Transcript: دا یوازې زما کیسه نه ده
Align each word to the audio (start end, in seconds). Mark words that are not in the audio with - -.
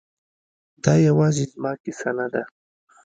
دا 0.83 0.93
یوازې 1.07 1.43
زما 1.53 1.71
کیسه 1.83 2.09
نه 2.17 2.27
ده 2.33 2.41